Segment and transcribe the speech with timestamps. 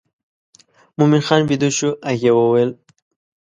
[0.97, 2.71] مومن خان بېده شو هغې وویل.